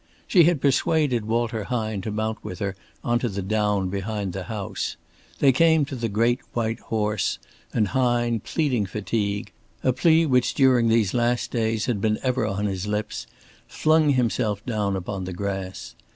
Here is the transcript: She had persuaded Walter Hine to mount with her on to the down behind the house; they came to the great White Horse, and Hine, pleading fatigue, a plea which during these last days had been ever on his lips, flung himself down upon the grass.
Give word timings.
She 0.25 0.45
had 0.45 0.61
persuaded 0.61 1.25
Walter 1.27 1.65
Hine 1.65 2.01
to 2.01 2.09
mount 2.09 2.43
with 2.43 2.57
her 2.57 2.75
on 3.03 3.19
to 3.19 3.29
the 3.29 3.43
down 3.43 3.89
behind 3.89 4.33
the 4.33 4.45
house; 4.45 4.97
they 5.37 5.51
came 5.51 5.85
to 5.85 5.95
the 5.95 6.09
great 6.09 6.39
White 6.53 6.79
Horse, 6.79 7.37
and 7.71 7.89
Hine, 7.89 8.39
pleading 8.39 8.87
fatigue, 8.87 9.51
a 9.83 9.93
plea 9.93 10.25
which 10.25 10.55
during 10.55 10.87
these 10.87 11.13
last 11.13 11.51
days 11.51 11.85
had 11.85 12.01
been 12.01 12.17
ever 12.23 12.47
on 12.47 12.65
his 12.65 12.87
lips, 12.87 13.27
flung 13.67 14.09
himself 14.09 14.65
down 14.65 14.95
upon 14.95 15.25
the 15.25 15.33
grass. 15.33 15.93